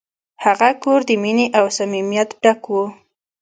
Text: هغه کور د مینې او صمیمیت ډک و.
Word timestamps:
هغه 0.45 0.69
کور 0.83 0.99
د 1.09 1.11
مینې 1.23 1.45
او 1.59 1.65
صمیمیت 1.77 2.29
ډک 2.43 2.61
و. 2.73 2.75